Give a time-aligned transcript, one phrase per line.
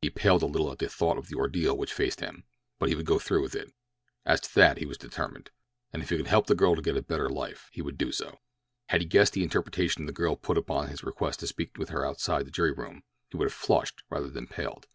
[0.00, 2.44] He paled a little at the thought of the ordeal which faced him;
[2.78, 3.70] but he would go through with it,
[4.24, 5.50] as to that he was determined,
[5.92, 8.38] and if he could help the girl to a better life he would do so.
[8.86, 12.06] Had he guessed the interpretation the girl put upon his request to speak with her
[12.06, 14.86] outside the jury room he would have flushed rather than paled.